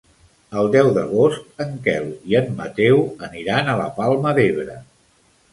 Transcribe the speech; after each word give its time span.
El 0.61 0.69
deu 0.75 0.87
d'agost 0.95 1.61
en 1.65 1.75
Quel 1.87 2.09
i 2.33 2.37
en 2.41 2.49
Mateu 2.63 3.05
aniran 3.31 3.71
a 3.75 3.79
la 3.83 3.89
Palma 4.01 4.37
d'Ebre. 4.41 4.79